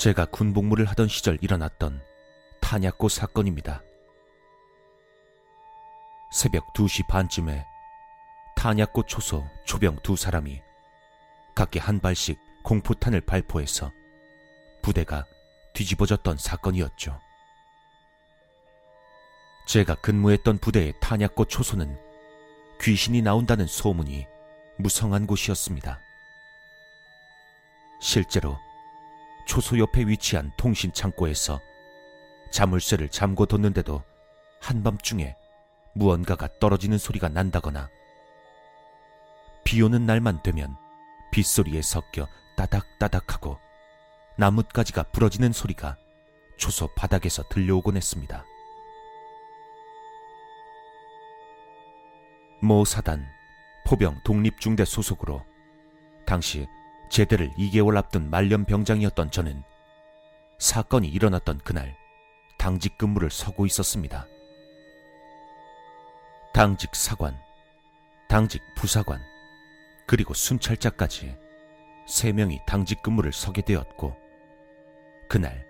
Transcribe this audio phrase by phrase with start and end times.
[0.00, 2.02] 제가 군복무를 하던 시절 일어났던
[2.62, 3.82] 탄약고 사건입니다.
[6.32, 7.66] 새벽 2시 반쯤에
[8.56, 10.62] 탄약고 초소 초병 두 사람이
[11.54, 13.92] 각기 한 발씩 공포탄을 발포해서
[14.80, 15.26] 부대가
[15.74, 17.20] 뒤집어졌던 사건이었죠.
[19.66, 21.94] 제가 근무했던 부대의 탄약고 초소는
[22.80, 24.26] 귀신이 나온다는 소문이
[24.78, 26.00] 무성한 곳이었습니다.
[28.00, 28.56] 실제로
[29.50, 31.60] 초소 옆에 위치한 통신 창고에서
[32.52, 34.00] 자물쇠를 잠궈 뒀는데도
[34.60, 35.34] 한밤중에
[35.92, 37.90] 무언가가 떨어지는 소리가 난다거나
[39.64, 40.76] 비 오는 날만 되면
[41.32, 43.58] 빗소리에 섞여 따닥따닥하고
[44.38, 45.96] 나뭇가지가 부러지는 소리가
[46.56, 48.44] 초소 바닥에서 들려오곤 했습니다.
[52.62, 53.26] 모 사단
[53.84, 55.44] 포병 독립중대 소속으로
[56.24, 56.68] 당시
[57.10, 59.64] 제대를 2개월 앞둔 말년 병장이었던 저는
[60.58, 61.96] 사건이 일어났던 그날
[62.56, 64.26] 당직 근무를 서고 있었습니다.
[66.54, 67.36] 당직 사관,
[68.28, 69.20] 당직 부사관,
[70.06, 71.36] 그리고 순찰자까지
[72.06, 74.16] 세 명이 당직 근무를 서게 되었고
[75.28, 75.66] 그날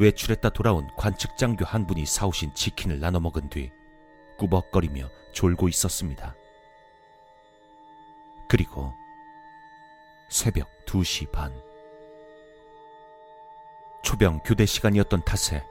[0.00, 3.70] 외출했다 돌아온 관측장교 한 분이 사오신 치킨을 나눠 먹은 뒤
[4.38, 6.34] 꾸벅거리며 졸고 있었습니다.
[8.48, 8.92] 그리고
[10.28, 11.52] 새벽 2시 반.
[14.02, 15.64] 초병 교대 시간이었던 탓에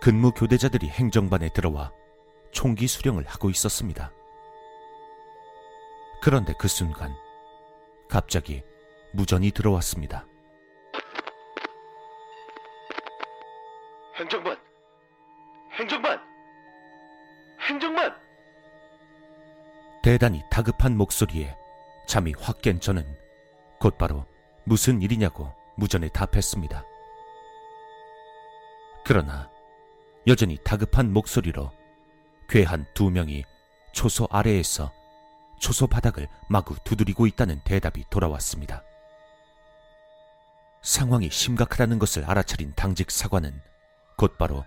[0.00, 1.92] 근무 교대자들이 행정반에 들어와
[2.50, 4.12] 총기 수령을 하고 있었습니다.
[6.20, 7.14] 그런데 그 순간
[8.08, 8.62] 갑자기
[9.12, 10.26] 무전이 들어왔습니다.
[14.16, 14.56] 행정반!
[15.72, 16.20] 행정반!
[17.60, 18.14] 행정반!
[20.02, 21.56] 대단히 다급한 목소리에
[22.06, 23.06] 잠이 확 깬 저는
[23.82, 24.24] 곧바로
[24.62, 26.84] 무슨 일이냐고 무전에 답했습니다.
[29.04, 29.50] 그러나
[30.28, 31.72] 여전히 다급한 목소리로
[32.48, 33.44] 괴한 두 명이
[33.90, 34.92] 초소 아래에서
[35.58, 38.84] 초소 바닥을 마구 두드리고 있다는 대답이 돌아왔습니다.
[40.82, 43.60] 상황이 심각하다는 것을 알아차린 당직 사관은
[44.16, 44.64] 곧바로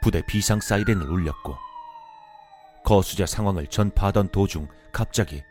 [0.00, 1.56] 부대 비상 사이렌을 울렸고
[2.84, 5.42] 거수자 상황을 전파하던 도중 갑자기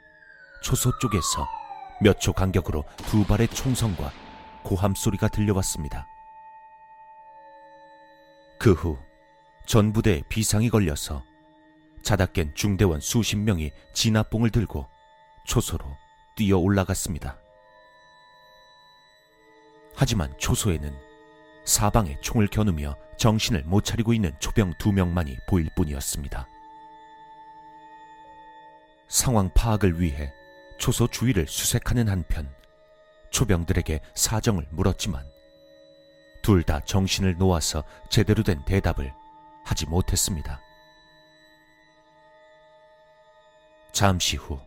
[0.63, 1.60] 초소 쪽에서
[2.01, 4.11] 몇 초 간격으로 두 발의 총성과
[4.63, 6.07] 고함 소리가 들려왔습니다.
[8.59, 8.97] 그 후
[9.65, 11.23] 전부대에 비상이 걸려서
[12.01, 14.87] 자다 깬 중대원 수십 명이 진압봉을 들고
[15.45, 15.85] 초소로
[16.35, 17.37] 뛰어 올라갔습니다.
[19.95, 20.93] 하지만 초소에는
[21.65, 26.47] 사방에 총을 겨누며 정신을 못 차리고 있는 초병 두 명만이 보일 뿐이었습니다.
[29.07, 30.33] 상황 파악을 위해
[30.81, 32.51] 초소 주위를 수색하는 한편
[33.29, 35.23] 초병들에게 사정을 물었지만
[36.41, 39.13] 둘 다 정신을 놓아서 제대로 된 대답을
[39.63, 40.59] 하지 못했습니다.
[43.91, 44.59] 잠시 후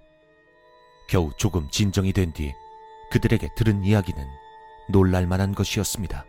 [1.09, 2.55] 겨우 조금 진정이 된 뒤
[3.11, 4.25] 그들에게 들은 이야기는
[4.91, 6.25] 놀랄만한 것이었습니다.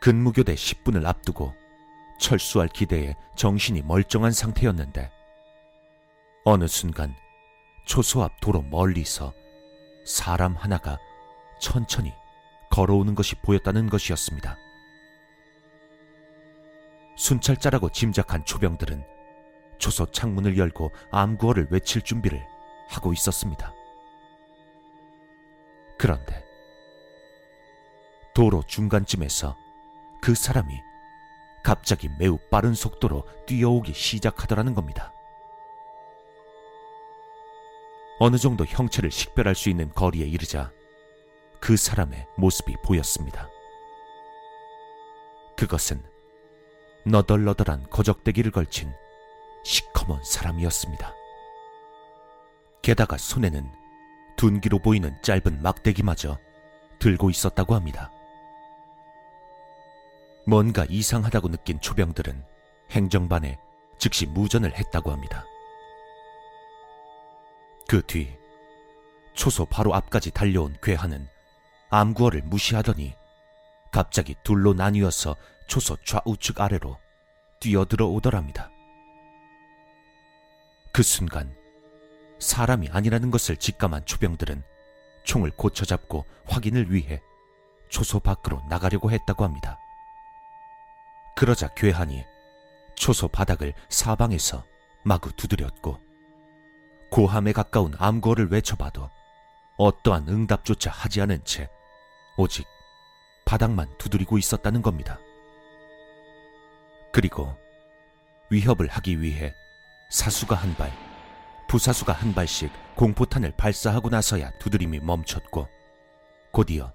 [0.00, 1.52] 근무교대 10분을 앞두고
[2.20, 5.10] 철수할 기대에 정신이 멀쩡한 상태였는데
[6.44, 7.16] 어느 순간
[7.84, 9.32] 초소 앞 도로 멀리서
[10.04, 10.98] 사람 하나가
[11.60, 12.12] 천천히
[12.70, 14.56] 걸어오는 것이 보였다는 것이었습니다.
[17.16, 19.04] 순찰자라고 짐작한 초병들은
[19.78, 22.44] 초소 창문을 열고 암구어를 외칠 준비를
[22.88, 23.72] 하고 있었습니다.
[25.98, 26.44] 그런데
[28.34, 29.56] 도로 중간쯤에서
[30.22, 30.80] 그 사람이
[31.62, 35.12] 갑자기 매우 빠른 속도로 뛰어오기 시작하더라는 겁니다.
[38.24, 40.70] 어느 정도 형체를 식별할 수 있는 거리에 이르자
[41.60, 43.48] 그 사람의 모습이 보였습니다.
[45.56, 46.00] 그것은
[47.04, 48.92] 너덜너덜한 거적대기를 걸친
[49.64, 51.12] 시커먼 사람이었습니다.
[52.80, 53.68] 게다가 손에는
[54.36, 56.38] 둔기로 보이는 짧은 막대기마저
[57.00, 58.12] 들고 있었다고 합니다.
[60.46, 62.40] 뭔가 이상하다고 느낀 초병들은
[62.92, 63.58] 행정반에
[63.98, 65.44] 즉시 무전을 했다고 합니다.
[67.92, 68.38] 그 뒤
[69.34, 71.28] 초소 바로 앞까지 달려온 괴한은
[71.90, 73.14] 암구어를 무시하더니
[73.92, 75.36] 갑자기 둘로 나뉘어서
[75.66, 76.96] 초소 좌우측 아래로
[77.60, 78.70] 뛰어들어 오더랍니다.
[80.90, 81.54] 그 순간
[82.38, 84.62] 사람이 아니라는 것을 직감한 초병들은
[85.24, 87.20] 총을 고쳐잡고 확인을 위해
[87.90, 89.78] 초소 밖으로 나가려고 했다고 합니다.
[91.36, 92.24] 그러자 괴한이
[92.94, 94.64] 초소 바닥을 사방에서
[95.04, 96.01] 마구 두드렸고
[97.12, 99.10] 고함에 가까운 암고를 외쳐봐도
[99.76, 101.68] 어떠한 응답조차 하지 않은 채
[102.38, 102.66] 오직
[103.44, 105.18] 바닥만 두드리고 있었다는 겁니다.
[107.12, 107.54] 그리고
[108.48, 109.52] 위협을 하기 위해
[110.10, 110.90] 사수가 한 발,
[111.68, 115.68] 부사수가 한 발씩 공포탄을 발사하고 나서야 두드림이 멈췄고
[116.50, 116.94] 곧이어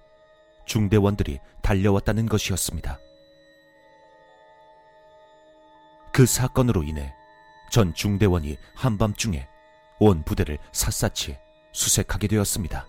[0.66, 3.00] 중대원들이 달려왔다는 것이었습니다.
[6.12, 7.14] 그 사건으로 인해
[7.70, 9.48] 전 중대원이 한밤중에
[10.00, 11.38] 온 부대를 샅샅이
[11.72, 12.88] 수색하게 되었습니다.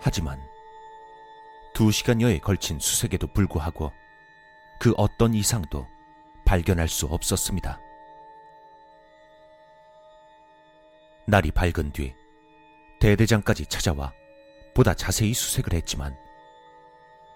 [0.00, 0.40] 하지만
[1.74, 3.92] 두 시간여에 걸친 수색에도 불구하고
[4.78, 5.86] 그 어떤 이상도
[6.44, 7.80] 발견할 수 없었습니다.
[11.26, 12.14] 날이 밝은 뒤
[13.00, 14.12] 대대장까지 찾아와
[14.74, 16.16] 보다 자세히 수색을 했지만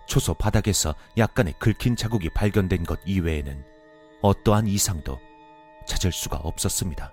[0.07, 3.65] 초소 바닥에서 약간의 긁힌 자국이 발견된 것 이외에는
[4.23, 5.19] 어떠한 이상도
[5.87, 7.13] 찾을 수가 없었습니다.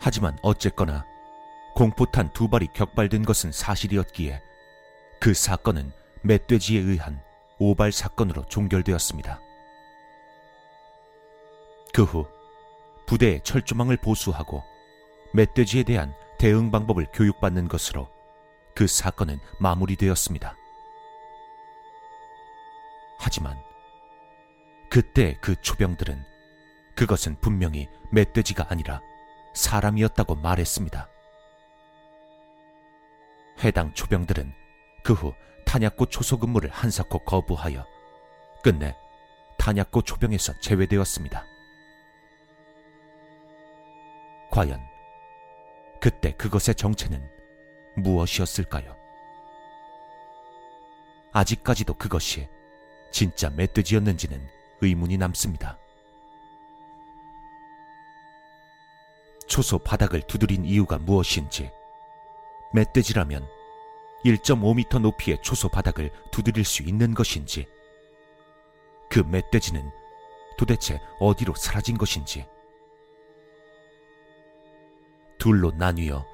[0.00, 1.04] 하지만 어쨌거나
[1.74, 4.42] 공포탄 두 발이 격발된 것은 사실이었기에
[5.20, 5.92] 그 사건은
[6.22, 7.22] 멧돼지에 의한
[7.58, 9.40] 오발 사건으로 종결되었습니다.
[11.92, 12.26] 그 후
[13.06, 14.62] 부대의 철조망을 보수하고
[15.34, 18.08] 멧돼지에 대한 대응 방법을 교육받는 것으로
[18.74, 20.56] 그 사건은 마무리되었습니다.
[23.18, 23.60] 하지만
[24.88, 26.24] 그때 그 초병들은
[26.94, 29.02] 그것은 분명히 멧돼지가 아니라
[29.54, 31.08] 사람이었다고 말했습니다.
[33.62, 34.52] 해당 초병들은
[35.02, 35.34] 그 후
[35.66, 37.86] 탄약고 초소 근무를 한사코 거부하여
[38.62, 38.96] 끝내
[39.56, 41.44] 탄약고 초병에서 제외되었습니다.
[44.50, 44.80] 과연
[46.00, 47.30] 그때 그것의 정체는
[47.96, 48.96] 무엇이었을까요?
[51.32, 52.48] 아직까지도 그것이
[53.12, 54.44] 진짜 멧돼지였는지는
[54.80, 55.78] 의문이 남습니다.
[59.50, 61.72] 초소 바닥을 두드린 이유가 무엇인지,
[62.72, 63.48] 멧돼지라면
[64.24, 67.66] 1.5m 높이의 초소 바닥을 두드릴 수 있는 것인지,
[69.10, 69.90] 그 멧돼지는
[70.56, 72.46] 도대체 어디로 사라진 것인지,
[75.36, 76.24] 둘로 나뉘어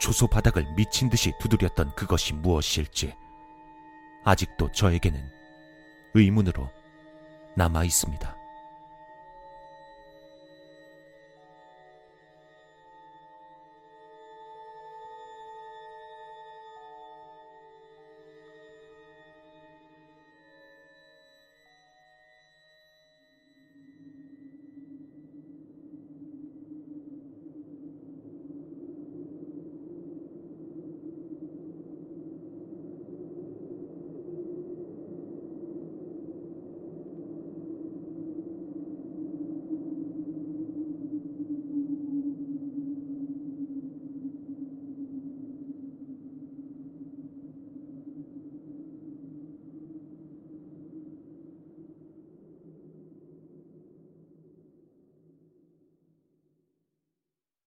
[0.00, 3.14] 초소 바닥을 미친 듯이 두드렸던 그것이 무엇일지,
[4.24, 5.30] 아직도 저에게는
[6.14, 6.68] 의문으로
[7.54, 8.37] 남아 있습니다.